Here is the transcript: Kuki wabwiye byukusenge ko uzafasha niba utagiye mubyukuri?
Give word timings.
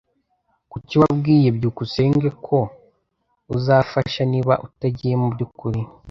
Kuki 0.71 0.93
wabwiye 1.01 1.47
byukusenge 1.57 2.27
ko 2.45 2.57
uzafasha 3.55 4.21
niba 4.31 4.53
utagiye 4.67 5.15
mubyukuri? 5.21 5.81